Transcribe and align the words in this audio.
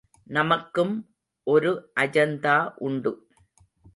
நமக்கும் 0.27 0.93
ஒரு 1.47 1.91
அஜந்தா 1.99 2.73
உண்டு. 2.77 3.11